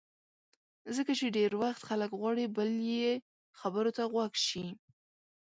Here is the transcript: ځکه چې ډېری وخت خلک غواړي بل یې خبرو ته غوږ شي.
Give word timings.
ځکه 0.95 1.11
چې 1.19 1.33
ډېری 1.35 1.57
وخت 1.63 1.81
خلک 1.89 2.09
غواړي 2.19 2.45
بل 2.57 2.69
یې 2.95 3.11
خبرو 3.59 3.91
ته 3.97 4.03
غوږ 4.11 4.33
شي. 4.47 4.65